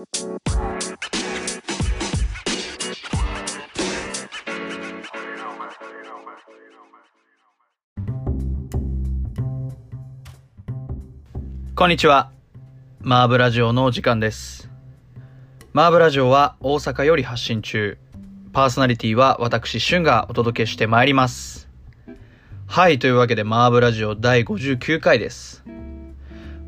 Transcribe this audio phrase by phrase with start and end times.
[0.00, 0.06] こ
[11.86, 12.32] んにちは。
[13.00, 14.70] マーブラジオのお時間です。
[15.74, 17.98] マーブラジオは大阪より発信中。
[18.54, 21.68] パーソナリティは私、シュンがお届けしてまいります。
[22.66, 25.62] はい、というわけでマーブラジオ第59回です。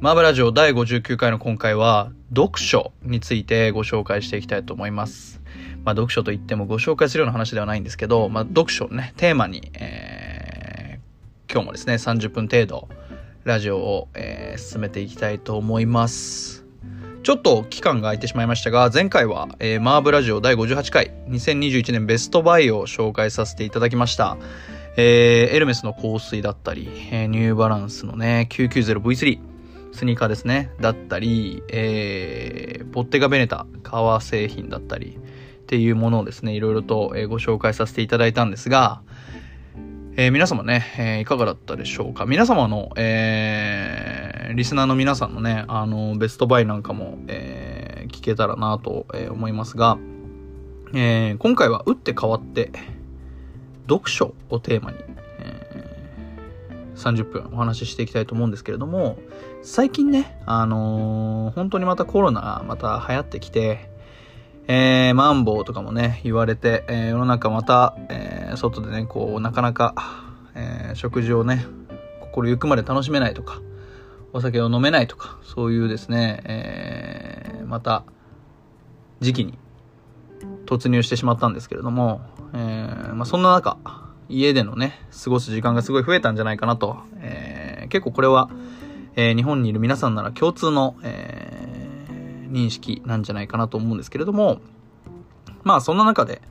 [0.03, 5.41] マーブラジオ第59回の今回は、読書についてご紹介していきたいと思います。
[5.85, 12.89] まあ、読書といってもご紹介するような話ではないんですけど、まあ、読書ね、テーマに、えー、今日もですね、30分程度、
[13.45, 16.65] ラジオを、えー進めていきたいと思います。
[17.23, 24.37] ちょっと期間が空いてしまいましたが、前回は、えーマーブラジオ第58回、2021年ベストバイを紹介させていただきました。
[24.97, 29.52] えーエルメスの香水だったり、えーニューバランスのね、990V3、
[29.93, 35.19] スニーカーですね、だったり、えー、ボッテガベネタ、革製品だったり、
[35.63, 39.03] っていうものをですね、いろいろと、ご紹介させていただいたんですが、
[40.17, 42.27] えー皆様ね、えーいかがだったでしょうか？
[42.27, 49.97] 皆様の、えーリスナーの皆さんのね、あの、ベストバイなんかも、えー聞けたらなと、思いますが、
[50.93, 52.73] えー今回は打って変わって、
[53.89, 54.99] 読書をテーマに、
[56.97, 59.19] 30分お話ししていきたいと思うんですけれども、
[59.63, 63.91] 最近ね、あのー本当にまたコロナまた流行ってきて、
[64.69, 69.95] えー、マンボウとかもね、言われて、えー世の中また、えー外でね、こう、なかなか、
[70.55, 71.65] え食事をね、
[72.21, 73.61] 心ゆくまで楽しめないとか、
[74.33, 78.05] お酒を飲めないとか、そういうですね、えまた、
[79.21, 79.59] 時期に
[80.67, 82.21] 突入してしまったんですけれども、
[82.55, 83.79] えまあ、そんな中、
[84.29, 88.49] 家でのね、過ごす時間がすごい増えたんじゃないかなと、えー結構これは、
[89.17, 91.63] えー日本にいる皆さんなら共通の、えー
[92.53, 94.61] 認識なんじゃないかなと思うんですけれども、
[95.65, 96.43] まあそんな中で、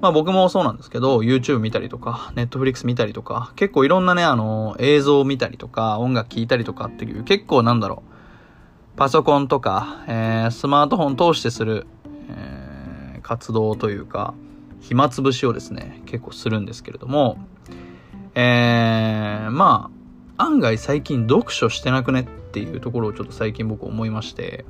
[0.00, 8.02] まあ僕もそうなんですけど、YouTube 見たりとか、Netflix 見たりとか、結構いろんなね、あの、映像を見たりとか、音楽聴いたりとかっていう、結構なんだろ
[8.94, 11.86] う、パソコンとか、えースマートフォン通してする、
[12.28, 14.34] えー活動というか、
[14.88, 17.38] 暇つぶしをですね、結構するんですけれども、
[18.36, 19.90] えー、ま
[20.38, 24.64] あ、案外最近読書してなくねっていうところをちょっと最近僕思いまして、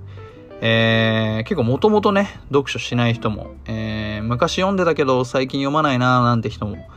[0.63, 6.89] えー、結構もともとね、読書しない人も、えー、昔読んでたけど最近読まないなーなんて人も、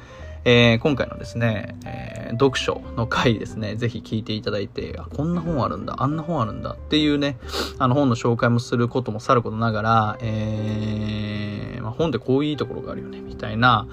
[0.45, 7.37] えー、今回のですね、えー読書の回ですね、ぜひ聞いていただいて、あ、こんな本あるんだ、あんな本あるんだっていうね、
[7.77, 13.87] あの本の紹介もすることもさることながら、えー、まあ、本ってこういういいところがあるよね、みたいな、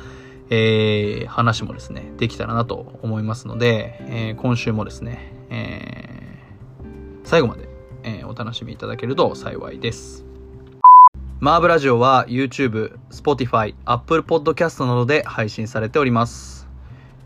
[0.50, 6.06] えー、話もですね、できたらなと思いますので、えー今週もですね、えー
[7.24, 7.68] 最後まで、
[8.04, 10.25] えお楽しみいただけると幸いです。
[11.38, 16.66] マーブラジオは YouTube、Spotify、Apple Podcast などで配信されております。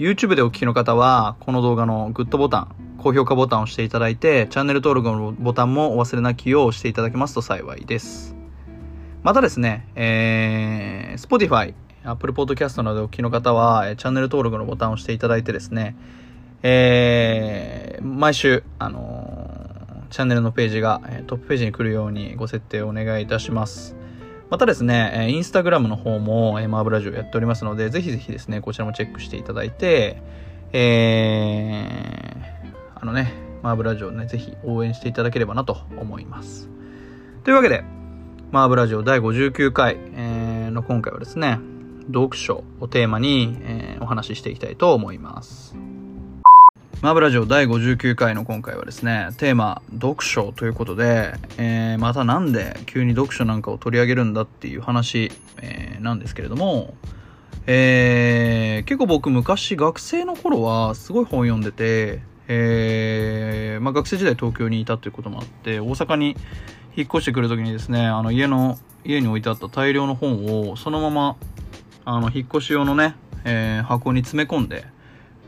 [0.00, 8.34] YouTube でお聞きの方は、この動画のグッドボタン、高評価ボタンを押していただいて、チャンネル登録のボタンもお忘れなきよう押していただけますと幸いです。
[9.22, 15.94] またですね、えー、Spotify、Apple Podcast などでお聞きの方は、チャンネル登録のボタンを押していただいてですね、
[16.64, 19.70] えー、毎週、あのー
[20.10, 23.99] チャンネルのページが、トップページに来るようにご設定をお願いいたします。
[24.50, 30.20] またですね、インスタグラムの方も、えマーブラジオやっておりますので、ぜひぜひですね、こちらもチェックしていただいて、
[30.72, 36.68] えー、あのね、マーブラジオね、ぜひ応援していただければなと思います。
[37.44, 37.84] というわけで、
[38.50, 41.60] マーブラジオ第59回、えの今回はですね、
[42.08, 45.76] 読書をテーマに、えお話ししていきたいと思います。
[47.02, 56.92] マブラジオ第59回の今回はですね、テーマ、読書ということで、えーまたなんで急に読書なんかを取り上げるんだっていう話、えーなんですけれども、
[57.66, 66.36] えー結構僕昔学生の頃はすごい本読んでて、えーまあ、学生時代東京にいたということもあって、大阪に
[66.96, 71.36] 引っ越してくるときにですね、あの家の、家に置いてあった大量の本をそのまま、
[72.04, 73.14] あの、引っ越し用のね、
[73.44, 74.84] えー箱に詰め込んで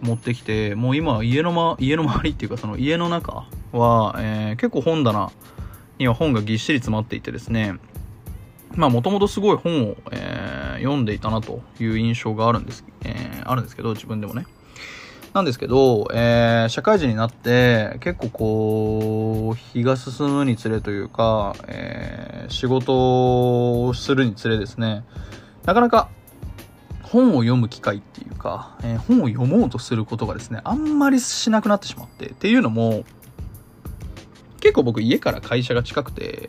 [0.02, 5.30] 持ってきて、もう今家のま、家の周りっていうかその家の中は、えー結構本棚
[5.98, 7.76] には本がぎっしり詰まっていてですね、
[8.74, 14.46] まあもともとすごい本を、えー読んでいたなという印象があるんです、えーあるんですけど、自分でもね。
[15.32, 25.04] なんですけど、えー社会人になって結構こう日が進むにつれというか、えー仕事をするにつれですね
[25.64, 26.08] なかなか
[27.12, 33.04] 本を読む機会っていうか、えー本を読もうとすることがですねあんまりしなくなってしまってっていうのも
[34.60, 36.48] 結構僕家から会社が近くて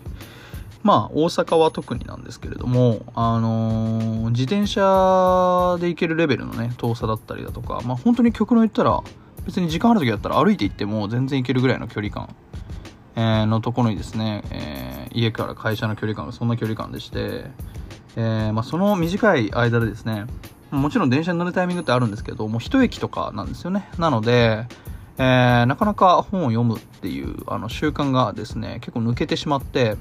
[0.84, 9.02] まあ、大阪は特になんですけれども、あのー、自転車で行けるレベルのね、遠さだったりだとか、まあ、本当に極論言ったら、
[9.46, 12.36] 別に時間ある時だったら歩いて行っても全然行けるぐらいの距離感、
[13.16, 17.46] えー、のところにですね、えー、家から会社の距離感がそんな距離感でして、
[18.16, 20.26] えー、まあ、その短い間でですね、
[20.72, 23.90] もちろん電車に乗るタイミングってあるんですけど、もう一駅とかなんですよね。
[23.98, 24.68] なので、
[25.18, 29.96] えー、なかなか本を読むっていうあの習慣がですね、結構抜けてしまって、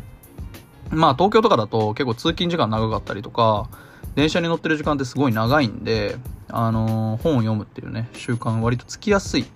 [0.91, 3.69] まあ東京とかだと結構通勤時間長かったりとか、
[4.15, 6.17] 電車に乗ってる時間ってすごい長いんで、
[6.49, 9.47] あのー、本を読むっていうね、習慣割とつきやすい。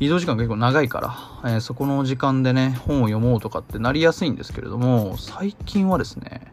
[0.00, 1.00] 移動時間が結構長いか
[1.42, 6.52] ら、えー、そこの時間でね、本を読もうとかってなりやすいんですけれども、最近はですね、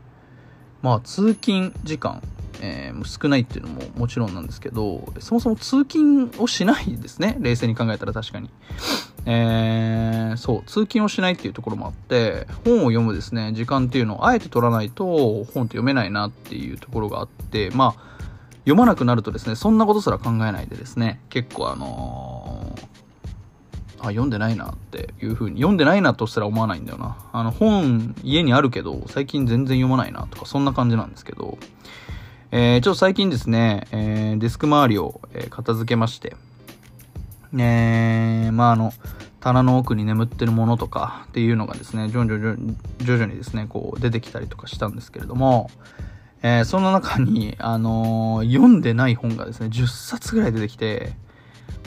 [0.85, 2.21] まあ通勤時間、
[2.61, 7.37] えー、少ないっていうのももちろんなんですけど、そもそも通勤をしないですね。
[7.39, 8.51] 冷静に考えたら確かに。
[9.25, 18.01] えー、そう、通勤をしないっていうところもあって、本を読むですね、時間っていうのをあえて取らないと本って読めないなっていうところがあって、まあ、
[18.59, 22.94] 読まなくなるとですね、そんなことすら考えないでですね、結構あのー、
[24.07, 27.17] あ、読んでないなっていう風に、読んでないなとすら思わないんだよな。
[27.33, 31.57] あの、本、家にあるけど、最近全然読まないなとか、そんな感じなんですけど、
[32.51, 36.35] えー、ちょっと最近ですね、えー、デスク周りを、え片付けまして、
[37.53, 38.93] えー、まああの、
[39.39, 45.69] 棚の奥に眠ってるものとかっていうのがですね、徐々に徐々にですね、こう出てきたりとかしたんですけれども、
[46.41, 51.13] えー、その中に、あのー、読んでない本がですね、10冊ぐらい出てきて、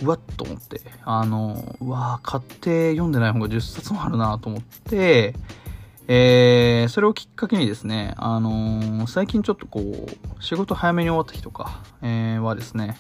[0.03, 5.35] うわっと思って、あの、うわ買って読んでない本が10冊もあるなと思って、
[6.06, 12.97] えー、それをきっかけにですね、あの最近ちょっとこう、仕事早めに終わった日とか、えー、はですね、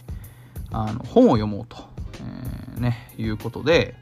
[0.70, 1.88] あの、本を読もうと。
[2.20, 3.94] えー、ね、いうことで、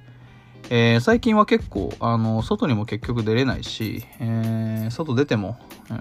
[0.70, 5.58] えー、最近は結構、あの、外にも結局出れないし、えー、外出ても、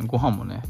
[0.07, 0.63] ご飯もね、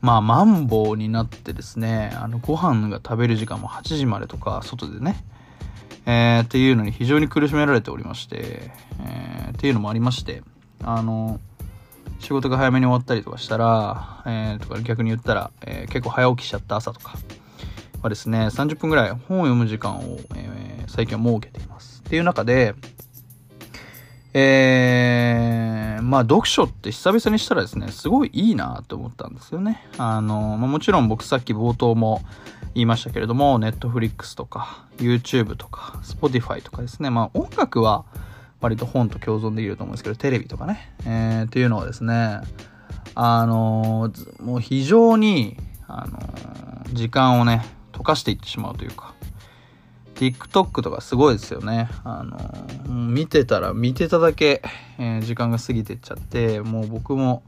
[0.00, 5.22] まあ、マンボウになってですね、あの、ご飯が食べる時間も8時までとか、外でね、
[6.08, 8.70] えー、っていうのに非常に苦しめられておりまして、
[9.00, 10.42] えー、っていうのもありまして、
[10.82, 11.38] あの、
[12.18, 17.18] 仕事が早めに終わったりとかしたら、えー、とか逆に言ったら、えー、結構早起きしちゃった朝とか
[18.02, 20.58] はですね、30分ぐらい本を読む時間を、えー
[20.88, 22.02] 最近は設けています。
[22.04, 22.74] っていう中で、
[24.34, 29.86] えー、まあ読書って久々にしたらですね、すごいいいなと思ったんですよね。
[29.96, 32.22] あの、まあ、もちろん僕さっき冒頭も
[32.74, 38.04] 言いましたけれども、Netflix とか YouTube とか Spotify とかですね、まあ音楽は
[38.60, 42.40] 割と本と共存できると思うんですけど、テレビとかね、えー、っていうのはですね、
[43.14, 46.18] あのもう非常に、あの
[46.92, 49.14] 時間をね、溶かしていってしまうというか、
[50.18, 51.88] TikTok とかすごいですよね。
[52.02, 54.62] あの、見てたら見てただけ、
[54.98, 57.44] えー、時間が過ぎてっちゃって、もう僕も、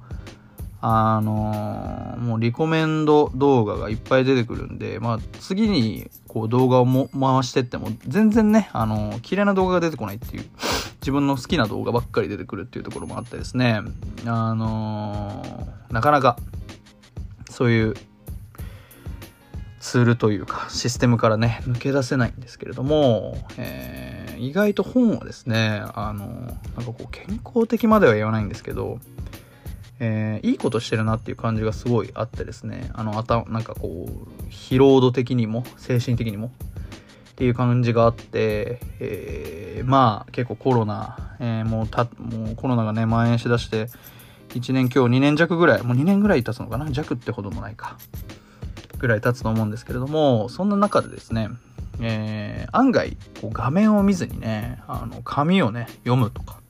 [0.82, 10.44] あのもうリコメンド動画がいっぱい出てくるんで、まあ次にこう動画をも回してっても全然ね、あの綺麗な動画が出てこないっていう、
[11.00, 13.82] 自分の好きな動画ばっかり出てくるっていうところもあってですね、
[14.24, 15.44] あの
[15.90, 16.38] なかなか
[17.50, 17.94] そういう
[19.80, 29.00] ツールというかシステムからね抜け出せないんですけれども、えー、意外と本はですねあのなんかこう健康的までは言わないんですけど、
[29.98, 36.48] えー、いいことしてるなっていう感じがすごいあってですねあのあたなんかこう疲労度的にも精神的にも
[37.30, 43.86] っていう感じがあって、えー、まあ結構コロナ、えー、もうたもうコロナがね蔓延しだして
[44.50, 47.96] 1年今日2年弱ぐらいもう2年ぐらい経つのかな弱ってほどもないか。
[49.00, 51.48] ぐらい経つと思うんですけれども、そんな中でですね、
[52.00, 56.60] えー、案外こう画面を見ずにね、あの紙をね、読むとか、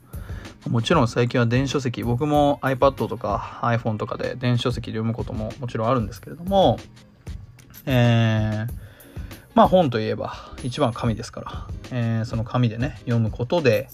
[0.68, 6.78] もちろん最近は電子書籍、僕も iPad とか iPhone とかで電子書籍で読むことももちろんあるんですけれども、
[7.86, 8.72] えー、
[9.54, 13.88] まあ本といえば一番紙ですから、えー、その紙でね、読むことで、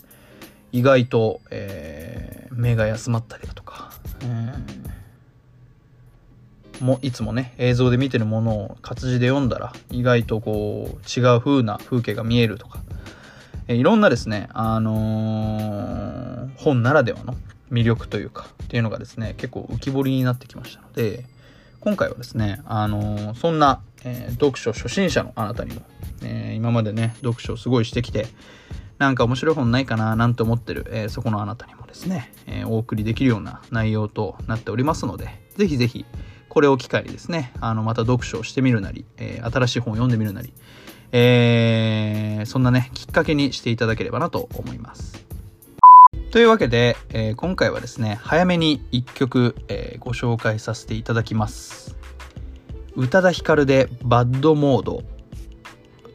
[0.72, 3.90] 意外と、えー、目が休まったりだとか、
[4.22, 4.52] え
[6.80, 12.80] もいつもね映像で見てるものを活字で読んだら意外とこう違う風な風景が見えるとか、
[13.68, 17.36] えいろんなですねあのー、本ならではの
[17.70, 21.24] 魅力というかっていうのがですね結構浮き彫りになってきましたので
[21.80, 25.82] 今回はですねあのー、そんな、えー、読書初心者のあなたにも、
[26.22, 28.26] え今までね読書をすごいしてきて
[28.98, 36.06] なんか面白い本ないかななんて思ってる、えそこのあなたにもですね、えお送りできるような内容となっておりますのでぜひぜひ
[36.56, 40.54] これを機会にですね、あの、また読書をしてみるなり、えー、新しい本を読んでみるなり、
[41.12, 45.26] えー、そんなね、きっかけにしていただければなと思います。
[46.30, 51.94] というわけで、えー、今回はですね、早めに1曲、えー、ご紹介させていただきます。
[52.94, 55.02] 宇多田ヒカルでバッドモード。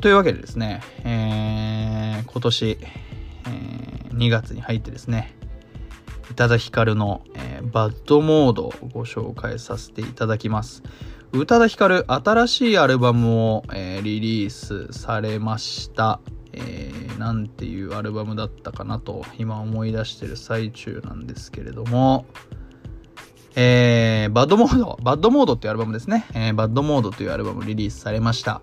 [0.01, 5.36] というわけでですね、えー、今年、えー、2月に入ってですね、
[6.30, 10.84] 宇多田ヒカルの、えー、 BAD モードをご紹介させていただきます。
[11.34, 16.20] 宇多田ヒカル新しいアルバムを、えー、リリースされました。
[16.54, 22.25] えー、なんていうアルバムだったかなと今思い出してる最中なんですけれども、
[23.56, 26.25] えー、 BAD モード、 BAD モードっていうアルバムですね。
[26.34, 28.62] えー、 BAD モードというアルバムリリースされました。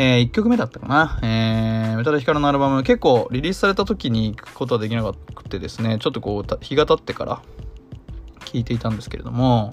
[0.00, 1.18] えー、1曲目だったかな。
[1.22, 7.42] えー、宇多田ヒカルのアルバム結構リリースされた時に行くことはできなくてですね、ちょっとこう、日が経ってから
[8.44, 9.72] 聴いていたんですけれども、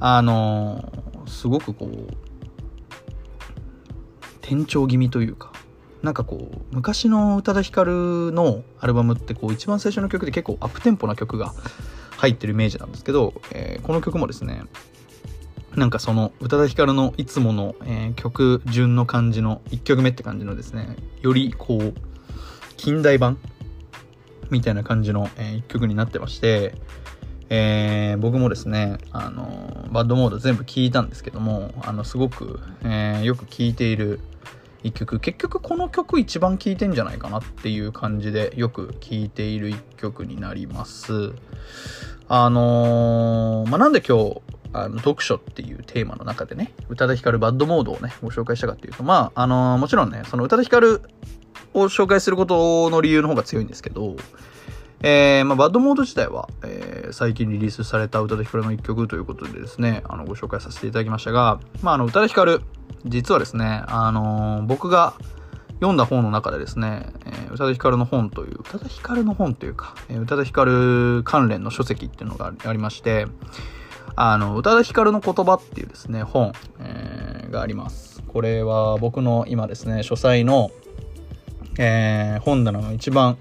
[0.00, 2.08] あのー、すごくこう、
[4.42, 5.52] 転調気味というか、
[6.02, 11.54] なんかこう昔の宇多田ヒカルのアルバムってこう一番最初の曲で結構アップテンポな曲が
[12.16, 14.64] 入ってるイメージなんですけど、えー、この曲もですね
[15.76, 21.94] なんかその宇多田ヒカルのいつもの、えー、曲順の感じの1曲目って感じのですねよりこう
[22.76, 23.38] 近代版
[24.50, 26.74] みたいな感じの、えー、1曲になってまして、
[27.48, 34.20] えー、僕もですね、あのバッドモード全部聴いたんですけども、あの、すごく、えー、よく聴いている、
[34.82, 41.32] 一曲結局この曲一番聴いてんじゃないかなっていう感じでよく聴いている一曲になります。
[42.28, 44.40] あのー、まあ、なんで今日
[44.72, 51.02] あの読書っていうテーマの中でね宇多田ヒカルバッドモードをねご紹介したかっていうとまああのー、もちろんねその宇多田ヒカル
[51.74, 54.16] を紹介することの理由の方が強いんですけど
[55.04, 62.62] えー、まあ、バッドモード自体は、えー、最近リリースされた宇多田ヒカルの一曲ということでですね、あの、ご紹介させていただきましたが、まあ、あの、宇多田ヒカル、
[63.04, 65.14] 実はですね、あの、僕が
[65.80, 73.26] 読んだ本の中でですね、えー、宇多田ヒカルの本という、宇多田ヒカルの本というか、えー、宇多田ヒカル関連の書籍っていうのがありまして、
[74.14, 78.22] あの、宇多田ヒカルの言葉っていうですね、本、えー、があります。
[78.28, 80.70] これは僕の今ですね、書斎の、
[81.78, 83.38] えー、本棚の一番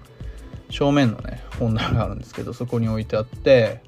[0.69, 3.81] 正面のね、本棚があるんですけど、そこに置いてあって、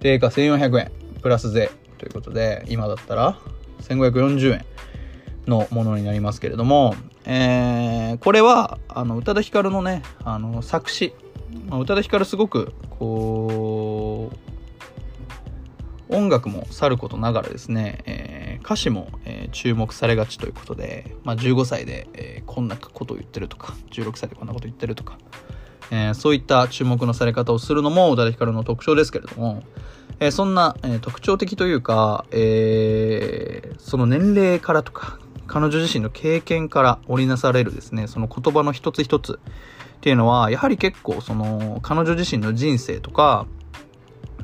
[0.00, 3.38] 定価1400円、プラス税ということで、今だったら
[3.82, 4.64] 1540円
[5.46, 11.14] のものになりますけれども、えー、これは、あの、宇多田ヒカルのね、あの、作詞。
[11.68, 14.49] まあ、宇多田ヒカルすごく、こう、
[16.12, 25.18] 音楽もさることながらですね、えー、歌詞も、えー、注目されがちということで、まあ、15歳で、えー、こんなことを言ってるとか、16歳でこんなこと言ってるとか、
[25.90, 29.62] え、そういった注目のされ方をするのも宇多田ヒカルの特徴ですけれども、
[30.20, 39.40] え、そんな、え、特徴的というか、えその年齢からとか、彼女自身の経験から織りなされるですね、その言葉の一つ一つ
[39.96, 43.46] っていうのは、やはり結構その彼女自身の人生とか、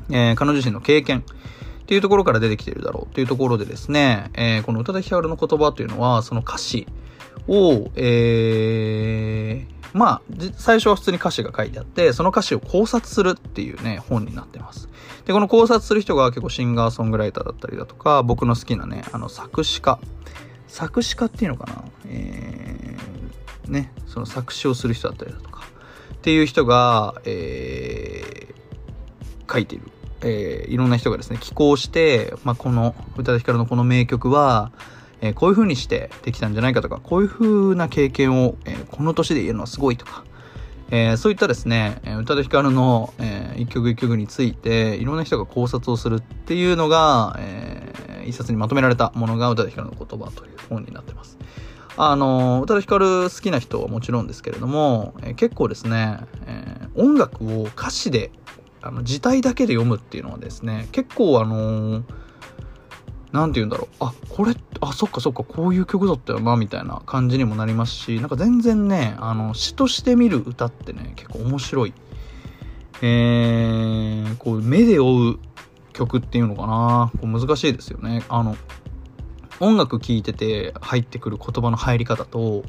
[0.09, 6.87] え彼女自身の経験っていうところから出てきてるだろうっていうところでですね、えこの宇多田ヒカルの言葉というのは、その歌詞
[7.47, 10.21] を、えー、まあ、
[10.57, 14.89] 最初は普通に歌詞が書いてあって、その歌詞を考察するっていうね、本になってます。
[15.25, 19.97] で、この考察する人が結構シンガーソングライターだったりだとか、僕の好きなね、あの、作詞家。
[20.67, 21.85] 作詞家っていうのかな？
[22.07, 25.63] えー、ね、その作詞をする人だったりだとか、
[26.15, 29.89] っていう人が、えー、書いている。
[30.21, 34.71] えー、いろんな人がですね、寄稿して、まあ、この、宇多田ヒカルのこの名曲は、
[35.21, 40.23] えー、こういう風にしてできたんじゃないかとか、こういう風な経験を、えー、この年で言えるのはすごいとか、
[40.89, 51.37] えー、そういったですね、宇多田ヒカルの、えー、一曲一曲について、いろんな人が考察をするっていうのが、えー、一冊にまとめられたものが宇多田ヒカルの言葉という本になってます。
[51.97, 58.31] あの、宇多田ヒカル好きな人はもちろんですけれども、えー、結構ですね、えー、音楽を歌詞で、
[58.81, 62.03] あの、字体だけで読むっていうのはですね、結構あのー
[63.31, 63.95] 何て言うんだろう。
[63.99, 71.93] あこれあそっかそっかこういう曲だったよなみたいな感じにもなりますしなんか全然ねあの詩として見る歌ってね結構面白い。
[73.01, 75.39] えー、こう目で追う
[75.93, 77.11] 曲っていうのかな。
[77.19, 78.23] こう難しいですよね。
[78.29, 78.55] あの
[79.59, 82.63] 音楽聴いてて入ってくる言葉の入り方と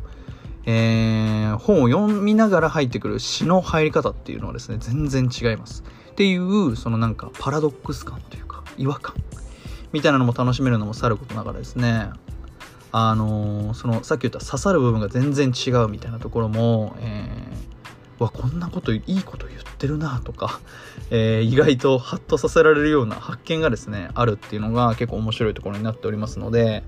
[0.70, 5.82] えー、本を読みながら入ってくる詩の入り方っていうのはですね全然違います。
[6.18, 9.14] っていうそのなんかパラドックス感というか違和感
[9.92, 12.10] みたいなのも楽しめるのもさることながらですね。
[12.90, 20.58] あのー、そのさっき言った刺さる部分が全然違うみたいなところも、えー、わこんなこといいこと言ってるなとか、
[21.12, 26.82] えー、意外とハッとさせられるような発見がですねあるっていうのが結構面白いところになっておりますので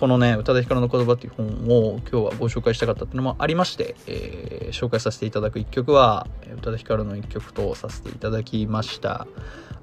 [0.00, 6.26] このね、宇多田ヒカルの言葉っていう本を今日はご紹介したかったっていうのもありまして、えー、紹介させていただく一曲は、
[6.56, 9.26] 宇多田ヒカルの一曲とさせていただきました。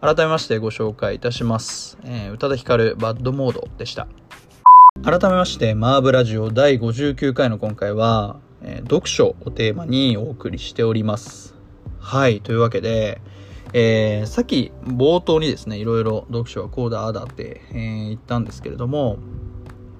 [0.01, 1.99] 改めましてご紹介いたします。
[2.03, 4.07] えー、宇多田ヒカルバッドモードでした。
[5.03, 11.53] 改めまして、マーブラジオ第59回の今回は、えー、読書をテーマにお送りしております。
[11.99, 13.21] はい、というわけで、
[13.73, 19.19] えー、さっき冒頭にですね、いろいろ読書はこうだ、ああだって、えー、言ったんですけれども、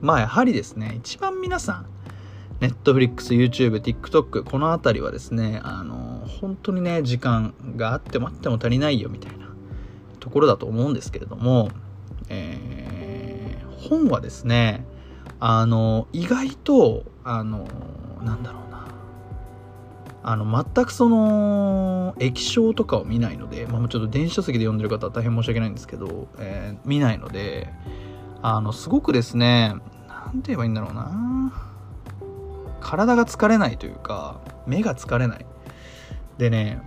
[0.02, 1.86] まあやはりですね、一番皆さん、
[2.60, 9.48] Netflix、YouTube、TikTok、このあたりはですね、あの、本当にね、時間があってもあっても足りないよみたいな
[10.20, 11.70] ところだと思うんですけれども、
[12.30, 14.86] えー、本はですね、
[15.40, 17.68] あの、意外と、あの、
[18.24, 18.88] なんだろうな、
[20.24, 27.72] あの、全くその、液晶とかを見ないので、まあ、ちょっと電子書籍で読んでる方は大変申し訳ないんですけど、えー、見ないので、
[28.42, 29.76] あの、すごくですね、
[30.08, 31.54] なんて言えばいいんだろうな。
[32.80, 35.46] 体が疲れないというか、目が疲れない。
[36.38, 36.82] でね、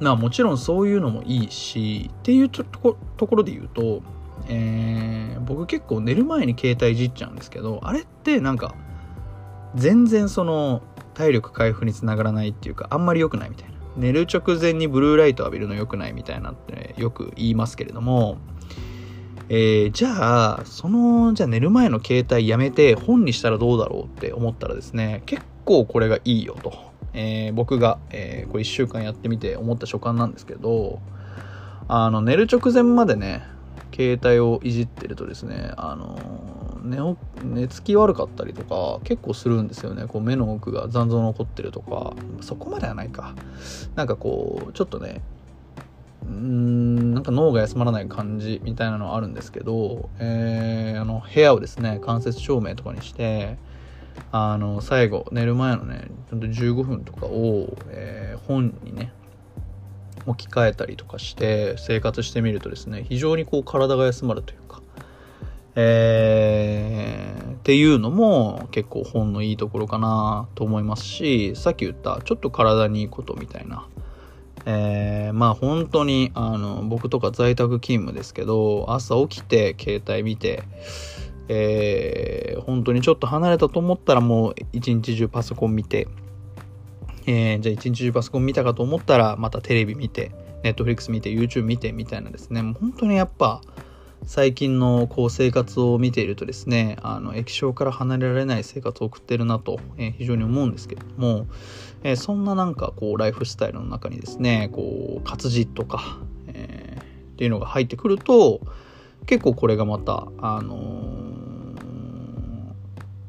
[0.00, 4.02] まあもちろんそういうのもいいし、っていうとこところで言うと、
[4.48, 8.74] えー、僕結構寝る前に携帯いじっちゃうんですけど、あれってなんか、
[9.74, 10.82] 全然その
[11.14, 13.74] 体力回復につながらないっていうか、あんまり良くないみたいな。
[13.96, 18.38] 寝る直前にブルーライト浴びるの良くないみたいなって、よく言いますけれども、
[19.50, 26.72] えー、じゃあ、その、じゃあ寝る前の携帯やめて本にしたらどうだろうって思ったらですね、結構これがいいよと。
[27.14, 31.00] えー、僕が、えー、これ1週間やってみて思った所感なんですけど、
[31.88, 33.42] あの、寝る直前までね、
[33.98, 36.16] 携帯をいじってるとですね、あの
[36.84, 36.98] 寝
[37.42, 40.06] 寝つき悪かったりとか結構するんですよね。
[40.06, 42.14] こう目の奥が残像残ってるとか。
[42.40, 43.34] そこまではないか。
[43.96, 45.20] なんかこうちょっとね
[46.26, 53.56] うんなんか脳が休まらない感じみたいなのはあるんですけど、えー、あの部屋をですね間接照明とかにして
[54.32, 59.12] あの最後寝る前のね15分とかを、えー、本にね
[60.26, 64.82] 置き換えたりとかして生活してみるとですね非常にこう体が休まるというか、
[65.76, 73.86] えー、っていうのも結構本のいいところかなと思いますしさっき言ったちょっと体にいいことみたいな
[74.66, 80.62] えー、まあ本当にあの僕とか在宅勤務ですけど朝起きて携帯見て、
[81.48, 86.08] えー、本当にちょっと離れたと思ったらもう一日中パソコン見て、
[87.26, 92.62] えー、じゃあ一日中パソコン見たかと思ったらまたテレビ見て Netflix 見て YouTube 見てみたいなですね。
[92.62, 93.60] もう本当にやっぱ
[94.26, 101.46] 最近のこう生活を見ているとですねあの液晶から離れられない生活を送ってるなと、えー、非常に思うんですけども、
[102.02, 107.04] えー、そんななんかこうライフスタイルの中にですねこう活字とか、えー、っ
[107.36, 108.60] ていうのが入ってくると
[109.26, 111.18] 結構これがまたあの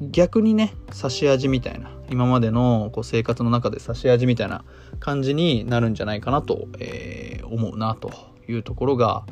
[0.01, 4.63] 逆にね差し味みたいな今までのこう生活の中で差し味みたいな
[4.99, 8.11] 感じになるんじゃないかなと、えー、思うなと
[8.47, 9.25] いうところが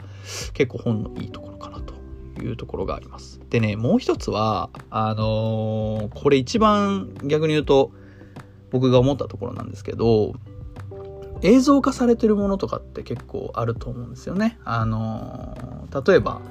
[0.53, 1.95] 結構本のいいところかなと
[2.41, 3.39] いうところがあります。
[3.49, 7.91] でね、もう一つは、あのー、これ一番逆に言うと
[8.71, 10.33] 僕が思ったところなんですけど、
[11.41, 14.59] 映像化されてるものとかって結構あると思うんですよね。
[14.65, 16.41] あの、例えば、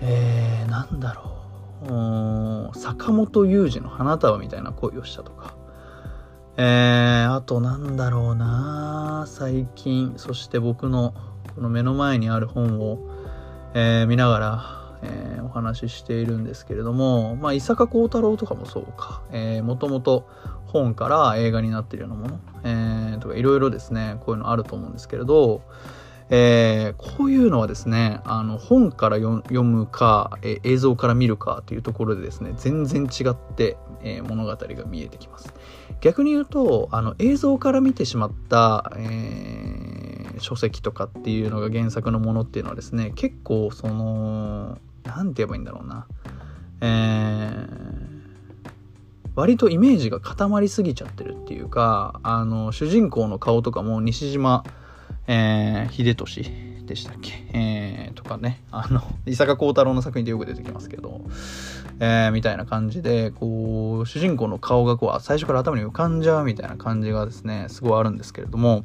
[0.00, 5.54] えー、なんだろう、坂本雄二の花束みたいな恋をしたとか、
[6.56, 9.24] えー、あとなんだろうな。
[9.26, 11.14] 最近、そして僕の
[11.54, 12.98] この目の前にある本を、
[13.74, 20.28] えー、見ながら、えー、お話ししているんですけれども、まあ、伊坂幸太郎とかもそうか、えー、もともと
[20.66, 25.62] 本から映画になってるようなもの、えー、とかいろいろですね、こういうのあると思うんですけれど、
[26.28, 35.54] えー、こういうのはですね、あの本から読むか、えー、映像から見るかというところでですね、全然違って、えー、物語が見えてきます。
[36.00, 39.96] 逆に言うと、あの映像から見てしまった、え
[40.38, 46.06] 書籍とかっていうのが原作のものっていうのはですね結構その何て言えばいいんだろうな。
[46.80, 47.66] えー、
[49.34, 54.62] 割とイメージが固まりすぎちゃってるっていうかあの主人公の顔とかも西島、
[55.26, 58.62] えー、秀俊でしたっけ、えー、とかね。
[58.70, 61.20] あの伊坂幸太郎の作品でよく出てきますけど、
[61.98, 68.84] えー、みたいな感じでこう主人公の顔がこう最初から頭に浮かんじゃうみたいな感じがですねすごいあるんですけれども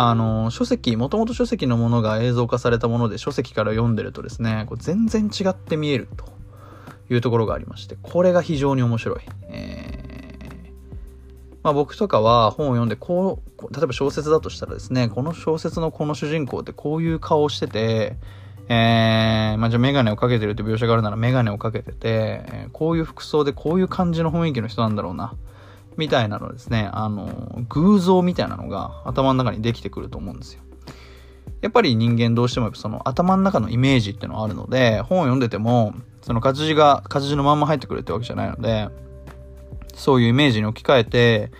[0.00, 6.24] あの、書籍、もともと書籍のものが映像化されたもので書籍から読んでるとですね、こう全然違って見えると
[7.12, 9.18] いうところがありまして、これが非常に面白い。
[9.48, 18.16] えー、まあ、僕とかは本を読んで、こう、例えば小説だとしたらですね、この小説のこの主人公ってこういう顔をしてて、
[18.68, 25.34] えー、まあ、じゃあメガネをかけてるって描写があるならメガネをかけてて、え、こういう服装でこういう感じの雰囲気の人なんだろうな、
[25.98, 30.62] みたいなのですね、あの、偶像みたいなのが頭の中にできてくると思うんですよ。
[31.60, 38.88] やっぱり人間どうしてもその頭の中のイメージっていうのはあるので、本を読んでても、その活字が活字のまんま入ってくるってわけじゃないので、
[39.94, 41.50] そういうイメージに置き換えて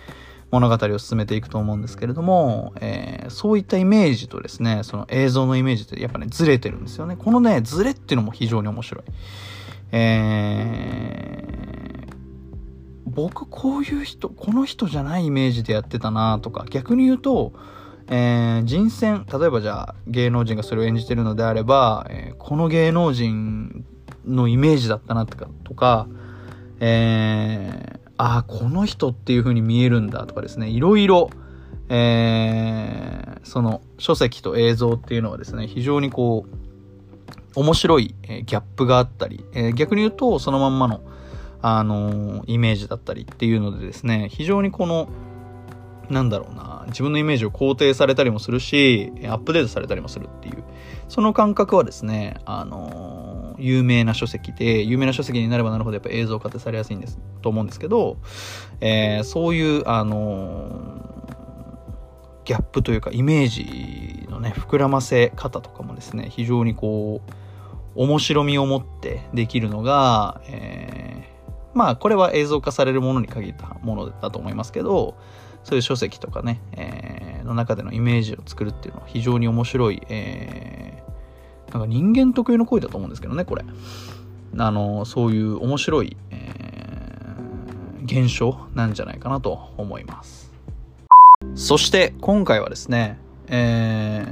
[0.51, 7.17] 物語を進めていくと思うんですけれども、えー、そういったイメージとですね、その映像のイメージってやっぱね、ずれてるんですよね。
[7.17, 9.03] このね、ずれっていうのも非常に面白い。
[9.91, 12.15] えー、
[13.21, 17.53] 僕こういう人、この人じゃないイメージでやってたなとか、逆に言うと、
[18.07, 23.85] えー、人選、例えばじゃあ芸能人がそれを演じてるのであれば、えー、この芸能人
[24.25, 26.07] のイメージだったなとか、とか
[26.79, 31.29] えー、ああ、この人っていう風に見えるんだとかですね、いろいろ、
[31.89, 41.01] えー、その書籍と映像っていうのはですね、非常にこう、面白い、え、ギャップがあったり、え、逆に言うとそのまんまの、
[41.61, 45.09] あの、イメージだったりっていうのでですね、非常にこの、
[46.09, 50.63] なんだろうな、自分のイメージを肯定されたりもするし、アップデートされたりもするっていう、
[51.07, 58.17] その感覚はですね、あの、有名な書籍で、有名な書籍になればなるほどやっぱ映像化ってされやすいんです、と思うんですけど、
[58.81, 60.99] えー、そういう、あの、
[62.45, 67.31] ギャップというか、イメージのね、膨らませ方とかもですね、非常にこう、
[67.95, 71.28] 面白みを持ってできるのが、えー、
[71.79, 75.15] まあ、これは映像化されるものに限ったものだと思いますけど、
[75.63, 83.63] そういう書籍とかね、えー、の中でのイメージを作るっていうのは非常に面白い、えー、なんか人間特有の行為だと思うんですけどね、これ。
[84.57, 90.51] あの、そういう面白い、えー、現象なんじゃないかなと思います。
[91.55, 94.25] そして今回はですね、え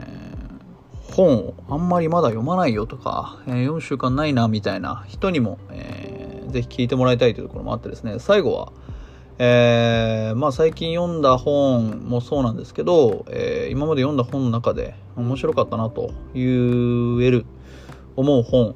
[1.07, 6.06] ー、本をあんまりまだ読まないよとか、えー、読む習慣ないなみたいな人にも、えー、
[6.49, 8.71] ぜひ聞いてもらいたいというところもあってですね、最後は、
[9.39, 17.45] えー、まあ最近読んだ本もそうなんですけど、えー、今まで読んだ本の中で面白かったなと言える、
[18.15, 18.75] 思う本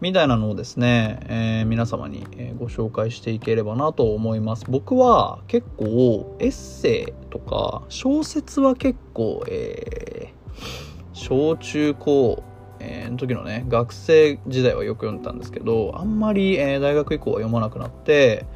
[0.00, 2.26] みたいなのをですね、えー、皆様に
[2.58, 4.64] ご紹介していければなと思います。
[4.68, 10.60] 僕は結構エッセイとか小説は結構、えー、
[11.12, 12.42] 小中高、
[12.80, 18.46] えー、時のね、学生時代はよく読んでたんですけど、あんまり、えー、大学以降は読まなくなって、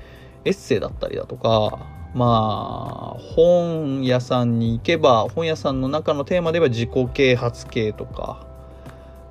[0.45, 1.79] エッセイだったりだとか、
[2.15, 8.47] まあ、本屋さんに行けば、本屋さんの中のテーマでは自己啓発系とか、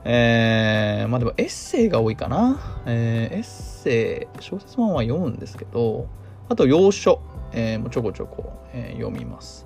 [0.06, 2.60] えー、まあでもエッセイが多いかな。
[2.86, 6.08] えー、エッセイ、小説本は読むんですけど、
[6.50, 7.22] あと洋書、
[7.54, 9.66] えー、もちょこちょこ、えー、読みます。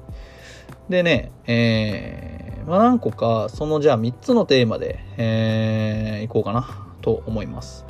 [0.89, 6.67] でね、えー、まあ何個か、そのじゃあ3つのテーマで、えー、いこうかな
[7.01, 7.85] と思います。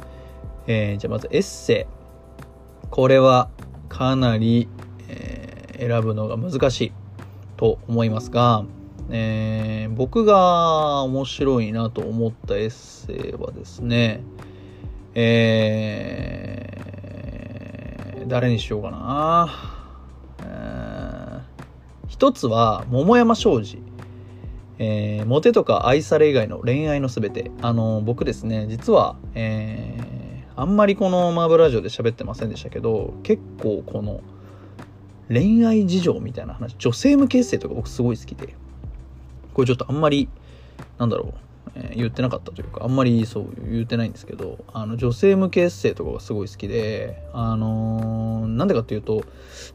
[0.67, 2.89] えー、じゃあまずエッセイ。
[2.91, 3.49] これは
[3.89, 4.69] かなり、
[5.09, 6.91] えー、選ぶのが難しい
[7.57, 8.65] と思いますが、
[9.09, 14.21] えー、僕が面白いなと思ったエッセイはですね、
[15.15, 19.49] えー、誰にしようかな。
[20.43, 21.41] えー、
[22.07, 23.86] 一つは、桃山商事。
[24.79, 27.51] えー、モテとか愛され以外の恋愛のすべて。
[27.61, 34.21] あの、僕ですね、実は、えー、あんまりこのマーブラジオで喋ってませんでしたけど、結構この
[35.29, 38.55] 恋愛事情みたいな話、女性向けエッセイとか僕すごい好きで、
[39.53, 40.29] これちょっとあんまり、
[40.99, 41.33] なんだろう、
[41.75, 49.23] え、言ってなかったというか、あんまりそう言ってないんですけど、あの女性向けエッセイとかがすごい好きで、あのー、なんでかっていうと、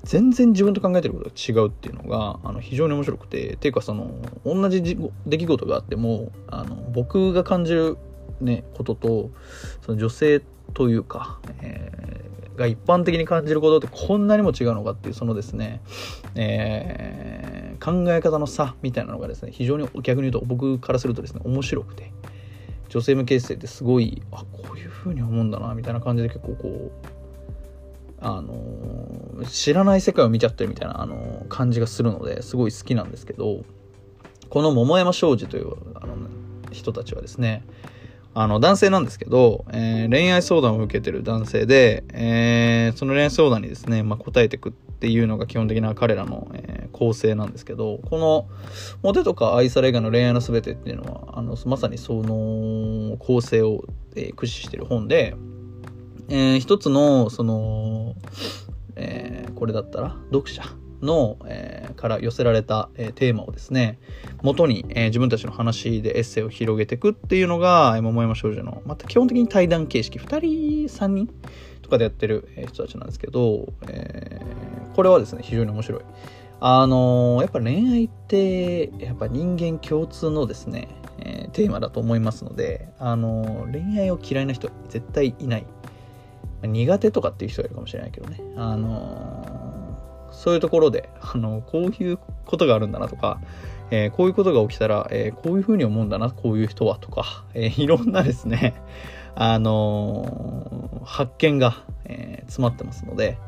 [0.04, 4.10] 全然自分と考えてることが違うっていうのが、あの非常に面白くて、っていうかその、
[4.44, 4.82] 同じ
[5.26, 7.98] 出来事があっても、あの僕が感じる
[8.40, 9.30] ね、ことと、
[9.82, 10.42] その女性
[10.74, 12.31] というか、えー、
[12.62, 15.82] が一般的に感じることってこんなにも違うのかっていうそのですね、
[16.34, 22.12] えー、考え方の差みたいなのがですね非常に逆に言うと僕からするとですね面白くて
[22.88, 26.92] 女性向けエッセイってすごいあこういう風に思うんだなみたいな感じで結構こう
[28.24, 33.64] あの、知らない世界を見ちゃってるみたいな、あの、感じがするのですごい好きなんですけど
[34.48, 36.14] この桃山商事というあの
[36.70, 37.64] 人たちはですね
[38.34, 48.48] あの、男性なんですけど、えー、恋愛相談を受けてる男性で、えー、その恋愛相談にですね、まあ、答えてくっていうのが基本的な彼らの、えー、構成なんですけど、この、
[49.02, 53.84] モテとか愛され以外の恋愛の全てっていうのは、あの、まさにその構成を、
[54.16, 55.36] え、駆使してる本で、
[56.28, 58.14] えー、一つの、その、
[58.96, 60.62] え、これだったら、読者
[61.02, 63.98] の、えー、から寄せられた、えー、テーマをですね、
[64.42, 71.28] 元に、えー、自分たちの話でエッセイを広げていくっていうのが、桃山少女の、また基本的に対談形式、2人、3人
[71.82, 76.02] とかでやってる人たちなんですけど、えー、これはですね、非常に面白い。
[76.64, 80.86] あのやっぱ恋愛って、やっぱ人間共通のですね、
[81.18, 85.66] えテーマだと思いますので、あの恋愛を嫌いな人絶対いない。
[86.62, 88.40] 苦手とかっていう人がいるかもしれないけどね。
[88.56, 89.71] あの、
[90.42, 93.40] そういうところで、あの、こういうことがあるんだなとか、
[93.92, 98.74] えー、こういうことが起きたら、えこういうふうに思うんだな、こういう人はとか、えいろんなですね、
[99.36, 103.38] あの発見が、え詰まってますので、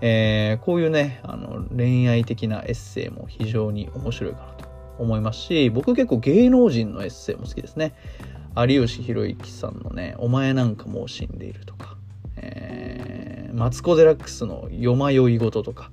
[0.00, 4.68] えこういうね、あの、恋愛的なエッセイも非常に面白いかなと
[5.00, 7.94] 思いますし、僕結構芸能人のエッセイも好きですね。
[8.56, 11.96] 有吉弘行さんのね、お前なんかもう死んでいるとか、
[12.36, 15.90] え、マツコ・デラックスの夜迷い事とか、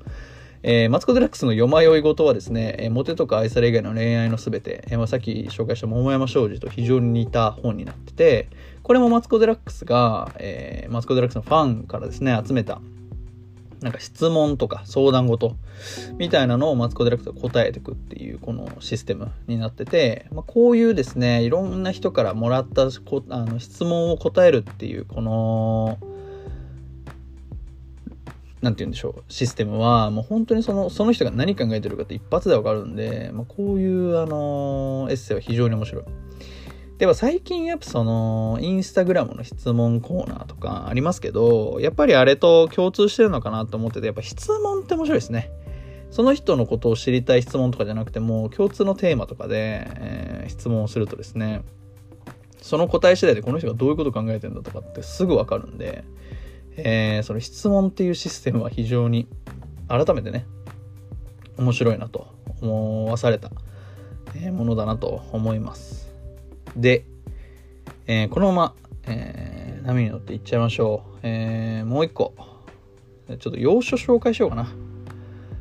[0.68, 8.50] えー、マツコ・デラックスの夜迷い事はですね、えー、モテとか愛され以外の恋愛のすべて、えーまあ、さっき紹介した桃山商事と非常に似た本になってて、
[8.82, 12.82] これもマツコ・デラックスが、えー、マツコ・デラックスのファンからですね、集めた、
[13.82, 15.56] なんか質問とか相談事
[16.18, 26.00] みたいなのをマツコ・デラックスが答えていくっていうこのシステムになってて、まあ、こういうですね、いろんな人からもらったあの質問を答えるっていうこの、
[28.66, 36.04] なんて言うんでしょう、システムは、もう本当にその、その人が何考えてるかって一発でわかるんで、まあ、こういう、あのエッセイは非常に面白い。
[36.98, 45.52] では最近やっぱその、インスタグラムの質問コーナーとかありますけど、やっぱりあれと共通してるのかなと思ってて、やっぱ質問って面白いですね。
[46.10, 51.62] その人のことを知りたい質問とかじゃなくても、共通のテーマとかで、えー、質問をするとですね、
[52.62, 56.04] その答え次第でこの人がどういうこと考えてるんだとかってすぐわかるんで、
[56.78, 59.28] えー、その質問っていうシステムは非常に
[59.88, 60.46] 改めてね
[61.58, 62.28] 面白いなと
[62.62, 63.50] 思わされた
[64.52, 66.14] ものだなと思います。
[66.76, 67.06] で、
[68.08, 72.34] えー、このまま、えー、波に乗っていっちゃいましょう、えー、もう一個
[73.28, 74.68] ちょっと要所紹介しようかな。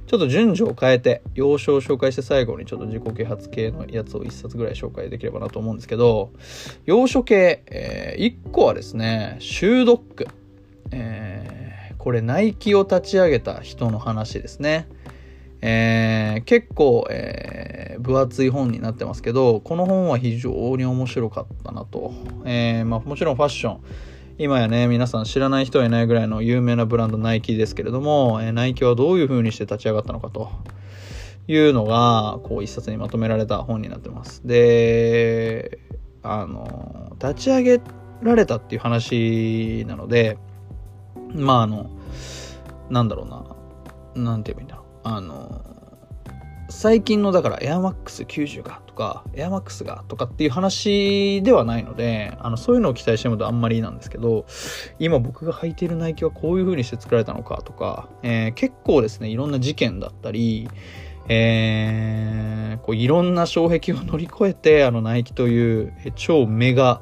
[0.07, 6.31] ちょっと順序を変えて要所を紹介して最後にちょっと自己啓発系のやつを一冊ぐらい紹介できればなと思うんですけど
[6.85, 10.29] 要所系、えー、1個はですねシュードック
[10.91, 14.89] えー、これナイキを立ち上げた人の話ですね。
[15.67, 22.13] えー、結構、えー、分厚い本になってますけど、この本は非常に面白かったなと。
[22.45, 23.81] えー、まあ、もちろんファッション。
[24.37, 30.51] 今やね、皆さん知らない人はいないぐらいの有名なブランドナイキですけれども、えナイキはどういう風にして立ち上がったのかと
[31.47, 34.43] いうのが、こう一冊にまとめられた本になってます。
[34.45, 35.79] で、
[36.23, 37.81] あの、立ち上げ
[38.23, 40.37] られたっていう話なので、
[41.35, 41.91] まああの、
[42.91, 44.87] なんだろうな、なんて言えばいいんだろう。
[45.05, 45.75] あの、
[46.71, 54.47] 最近のだからエアマックス90がとか、エアマックスがとかっていう話ではないので、あの、そういうのを期待してるとあんまりなんですけど、
[54.99, 60.69] 今僕が履いているナイキはこういう風にして作られたのかとか、えー、結構ですね、いろんな事件だったり、
[61.29, 67.01] えー、こういろんな障壁を乗り越えて、あのナイキという超メガ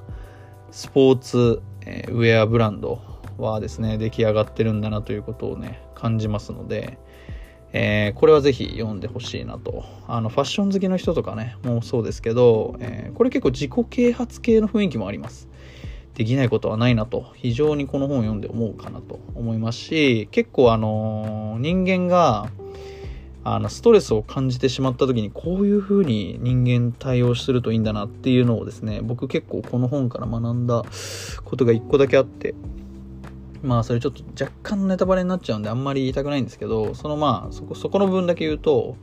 [0.70, 6.98] スポーツ、えー、ウェアブランドはですね、出来上がってるんだなということをね、感じますので、
[7.72, 9.84] えー、これはぜひ読んでほしいなと。
[10.06, 15.48] あの、ファッション好きの人とかね、もうそうですけど、えー、これ結構自己啓発系の雰囲気もあります。
[16.14, 22.50] できないことはないなと、非常にこの本を読んで思うかなと思いますし、結構あのー、人間が、
[23.44, 30.84] あの、ストレスを感じてしまった時にこういう風に人間対応するといいんだなっていうのをですね、僕結構この本から学んだ
[31.44, 32.54] ことが一個だけあって、
[33.62, 38.96] まあそれちょっと若干ネタバレになっちゃうんであんまり言いたくないんですけど、そのまあそこ、そこの分だけ言うと、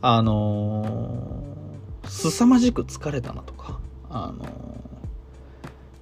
[0.00, 4.46] あのー、凄まじく疲れたなとか、あのー、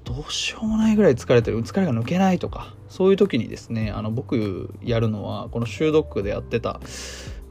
[0.05, 6.81] どうしようもないぐらい疲れてる、疲れが抜けないとか、そういう時にですね、あの僕やるのは、このシュードックでやってた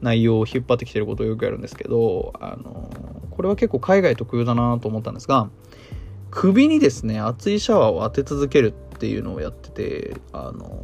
[0.00, 5.48] 内容を引っ張ってきてることをよくやるんですけど、あのー、これは結構海外特有だなと思ったんですが、
[6.30, 10.78] 首にですね、熱いシャワーを当て続けるってっていうのをやってて、あの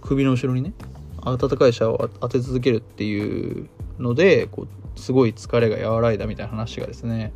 [0.00, 0.72] 首の後ろにね、
[1.20, 7.34] 温かいシャワーを当て続けるっていうので、こう、すごい疲れが和らいだみたいな話がですね、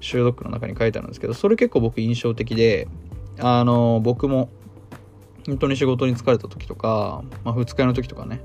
[0.00, 2.86] シュードックの中に書いてあるんですけど、それ結構僕印象的で、
[3.38, 4.50] あの僕も、
[5.46, 8.42] 本当に仕事に疲れた時とか、まあ、二日の時とかね、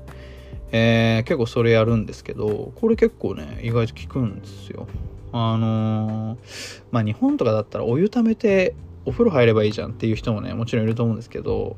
[0.72, 4.88] えー、結構それやるんですけど、これ結構ね、意外と効くんですよ。
[5.32, 8.74] あのー、まあ日本とかだったらお湯溜めて
[9.06, 11.76] お風呂入ればいいじゃんっていう人もね、もちろんいると思うんですけど、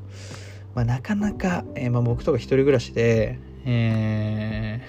[0.75, 4.81] まあ、なかなか、えー、まあ、僕とか一人暮らしで、え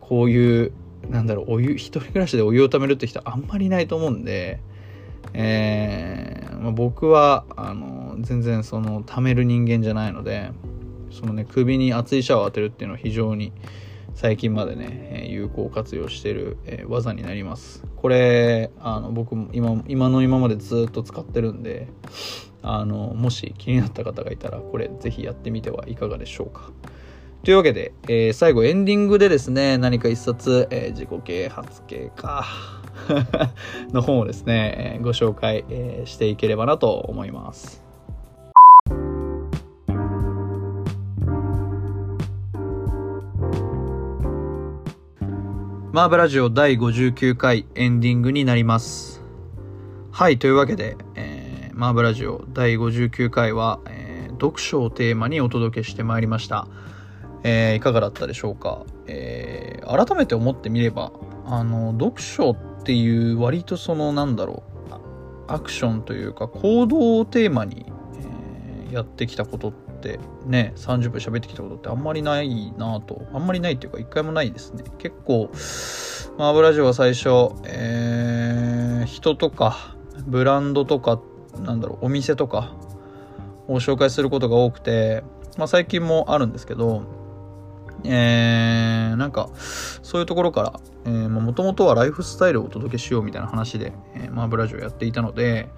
[0.00, 0.72] こういう
[1.08, 4.60] なんだろうお湯一人暮らしでお湯をためるって人あんまりいないと思うんで、
[5.32, 10.52] えーまあ、僕はあの全然そのためる人間じゃないので
[11.10, 13.52] そのね首に熱いシャワーを当てるっていうのは非常に
[14.14, 17.84] 最近までね有効活用してる、え、技になります。
[17.96, 21.88] これあの僕も今今の今までずっと使ってるんで
[22.62, 26.70] あのもし気になった方がいたらこれぜひやってみてはいかがでしょうか。
[27.44, 32.46] というわけで、えー、最後エンディングでですね何か一冊、えー、自己啓発系か
[33.90, 37.81] の本をですね、えー、ご紹介、え、していければなと思います。
[45.92, 49.20] マーブラジオ第59回エンディングになります。
[50.10, 56.66] はいというわけで、えー、マーブラジオ第59回は、えー、読書をテーマにお届けしてまいりました。
[57.42, 61.12] えー、いかがだったでしょうか、えー、改めて思ってみれば
[61.44, 64.92] あの読書っていう割とそのなんだろう
[65.46, 67.84] アクションというか行動をテーマに、
[68.88, 73.22] えー、やってきたことってね30分喋ってきたことってあんまりないなと。
[73.32, 74.84] あんまりないっていうか一回もないですね。
[74.98, 75.50] 結構
[76.38, 77.28] マーブラジオは最初、
[77.64, 81.20] えー、人とかブランドとか
[81.60, 82.74] なんだろうお店とか
[83.68, 85.22] を紹介することが多くて、
[85.56, 87.02] まあ、最近もあるんですけど
[88.04, 89.50] えー、なんか、
[90.02, 95.68] そういうところから、えー、もともとはライフスタイルをお届けしようみたいな話で、えー、マーブラジオやっていたので、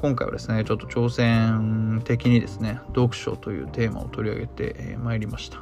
[0.00, 5.58] 今回はですね、ちょっと挑戦的にですね、読書というテーマを取り上げてま、いりました。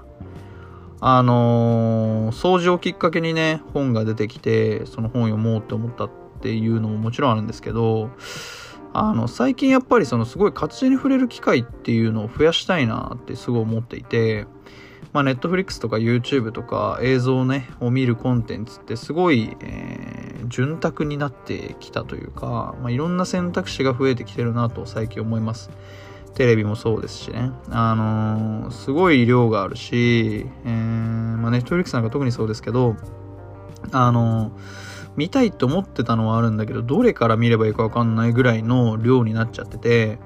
[1.00, 8.10] あのー、掃除をきっかけにね、本が出てきて、その本を読もうって思ったっていうのももちろんあるんですけど、
[8.92, 14.46] あの、最近やっぱりそのすごい活字に触れる機会っていうのを増やしたいなってすごい思っていて、
[15.18, 25.70] まあ、ネットフリックスとか YouTube とか映像ね、を見るコンテンツってすごい、えー、潤沢になってきたというか、まあ、いろんな選択肢が増えてきてるなと最近思います。
[26.34, 27.50] テレビもそうですしね。
[27.68, 32.94] あのー、すごい量があるし、えー、まあ、ネットフリックスなんか特にそうですけど、
[33.90, 34.52] あのー、
[35.16, 40.20] 見たいと思ってたのはあるんだけど、どれから見ればいいかわかんないぐらいの量になっちゃってて、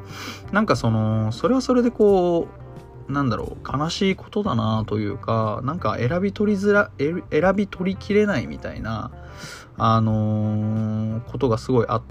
[0.52, 2.62] なんかその、それはそれでこう、
[3.08, 9.10] なんだろう悲しいことだなというかなんか選び取りづら選び取りきれないみたいな
[9.78, 12.02] あのー、ことがすごいあっ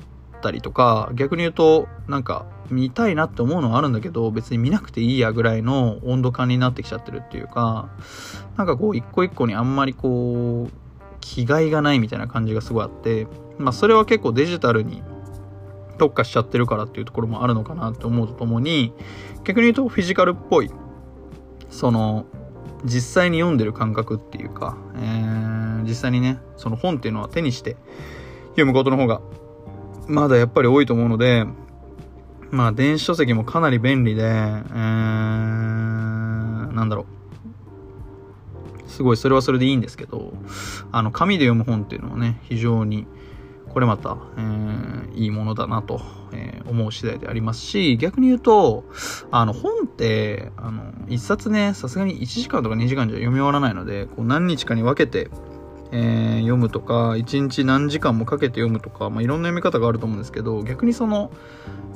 [0.41, 7.89] たりとか逆に言うとなんか見たいなって思うのはあるんだけど別に見なくていいやぐらいの温度感になってきちゃってるっていうか
[8.57, 10.71] なんかこう一個一個にあんまりこう
[11.19, 13.27] 気概がないみたいな感じがすごいあって
[13.57, 15.03] まあそれは結構デジタルに
[16.01, 18.91] 特化しちゃってるからっていうところもあるのかなって思うとともに
[19.43, 20.71] 逆に言うとフィジカルっぽい
[21.69, 22.25] その
[22.83, 27.77] 実際に読んでる感覚っていうか、えー、実際にねその本っていうのは手にして
[28.53, 29.21] 読むことの方が
[30.07, 31.45] まだやっぱり多いと思うので
[32.49, 34.31] まあ電子書籍もかなり便利で、えー、
[36.73, 38.89] なんだろう。
[38.89, 40.33] すごいそれはそれでいいんですけど
[40.91, 43.07] あの紙で読む本っていうのはね非常に
[43.73, 46.01] これまた、えー、いいものだなと、
[46.33, 48.83] えー、思う次第でありますし、逆に言うと、
[49.31, 55.29] あの、本って、あの、一冊ね、さすがに1時間とか2時間じゃ読み終わらないので、こう何日かに分けて、
[55.93, 61.31] えー、読むとか、1日何時間もかけて読むとか、まあ、いろんな読み方があると思うんですけど、逆にその、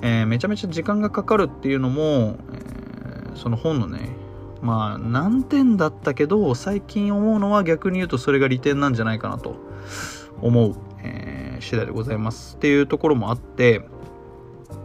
[0.01, 4.15] え、めちゃめちゃ時間がかかるっていうのも、え、その本のね、
[4.61, 9.55] まあ、難点だったけど、最近思うのは逆に言うとそれが利点なんじゃないかなと
[10.41, 10.75] 思う、
[11.61, 13.81] 次第でございますっていうところもあって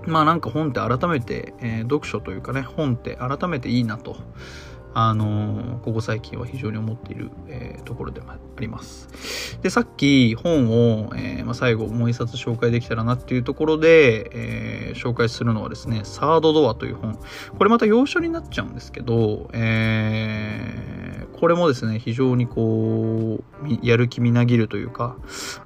[0.07, 4.17] まあなんか本って改めて、えー、読書というかね本って改めていいなと
[4.95, 9.59] あの、ここ最近は非常に思っている、えー、ところでもあります。
[9.63, 17.19] で、さっき本を、えー、まあ、最後もう一冊紹介できたらなっていうところで、え紹介するのはですね、サードドアという本。
[17.57, 25.17] これまた洋書になっちゃうんですけど、えこれもですね、非常にこう、やる気みなぎるというか、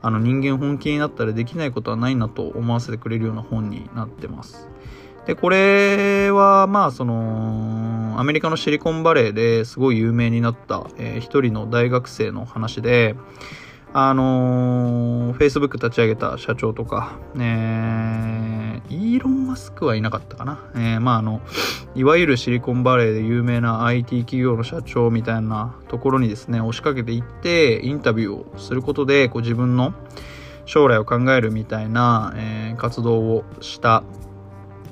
[0.02, 4.68] あの人間本気になったらできないことはないなと思わせてくれるような本になってます。
[5.26, 13.16] で、これは、まあ、その、アメリカのシリコンバレーですごい有名になった、えー、一人の大学生の話で、
[13.96, 20.64] あのー、Facebook 立ち上げた社長とか、えー、イーロン・マスクはいなかったかな。
[20.74, 21.40] えー、まあ、あの、
[21.94, 29.94] いわゆるシリコンバレーで有名な IT 企業の社長みたいなところにですね、押しかけていって、インタビューをすることで、こう自分の
[30.66, 34.02] 将来を考えるみたいな、えー、活動をした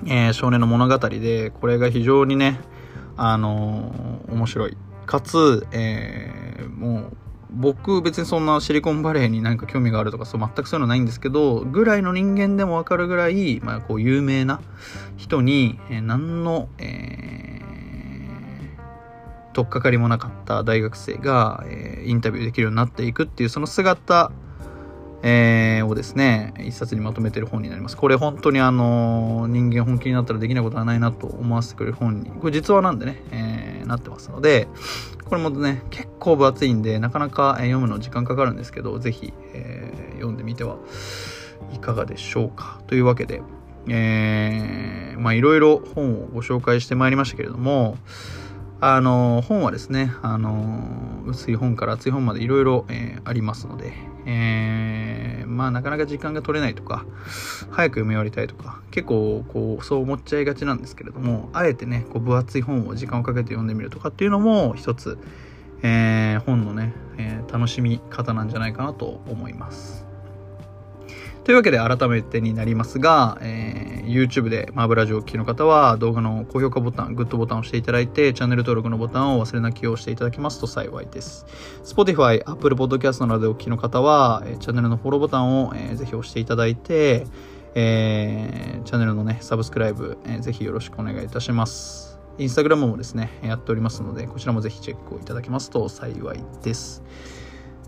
[0.07, 2.61] えー、少年の物語で、これが非常にね、
[3.17, 4.77] あのー、面白い。
[5.07, 7.17] かつ、えー、もう、
[7.55, 14.61] 僕別にそんなシリコンバレーに何か興味があるとかそう全くそういうのないんですけどぐらいの人間でもわかるぐらい、まあ、こう有名な
[15.17, 24.33] 人に、えー、何の、えー、取っかかりもなかった大学生が、えー、インタビューできるようになっていくっていうその姿
[25.23, 27.97] えー、をですね、一冊にまとめてる本になります。
[27.97, 34.69] これ本当にあの、人間本気になったらできないことはないなと思わせてくれる本に、これ実話なんでね、えー、なってますので、
[35.25, 40.77] これもね、結構分厚いんで、なかなか読むの時間かかるんですけど、ぜひ、えー、読んでみては
[41.73, 42.81] いかがでしょうか。
[42.87, 43.43] というわけで、
[43.89, 47.97] えー、まあいろいろ本をご紹介してまいりましたけれども、
[48.81, 52.85] あの、本はですね、あの、薄い本から厚い本までいろいろ
[53.25, 53.93] ありますので、
[54.27, 54.92] えー、
[55.53, 57.05] まあなかなか時間が取れないとか、
[57.71, 65.19] 早く読み終わりたいとか、結構こう、そう思っちゃいがちなんですけれども、あえてね、こう分厚い本を時間をかけて読んでみるとかっていうのも一つ、
[65.83, 70.02] えー、本のね、えー、楽しみ方なんじゃないかなと思います。
[71.45, 81.45] というわけで改めてになりますが、えー、YouTube でマーブラジオを聴きの方は動画の高評価ボタン、グッドボタンを押していただいて、チャンネル登録のボタンを忘れなきを押していただけますと幸いです。
[81.83, 87.27] Spotify、Apple Podcast などでお聞きの方は、チャンネルのフォローボタンを、えー、ぜひ押していただいて、
[87.75, 92.21] えー、チャンネルのね、サブスクライブ、えー、ぜひよろしくお願いいたします。
[92.39, 97.03] インスタグラムもですね、やっておりますので、こちらもぜひチェックをいただけますと幸いです。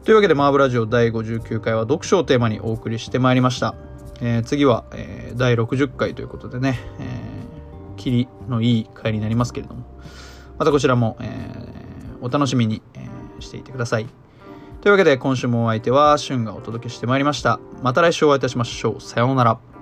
[0.05, 3.75] というわけで、マーブラジオ第59回は読書をテーマにお送りしてまいりました。
[4.21, 9.87] えー、次は、えー、第60回ということでね、えー、キリのいい回になりますけれども、
[10.59, 14.07] またこちらも、えー、お楽しみに、えー、していてください。
[14.83, 17.59] というわけで、今週もお相手は、シュンがお届けしてまいりました。
[17.83, 19.01] また来週お会いいたしましょう。
[19.01, 19.74] さようなら。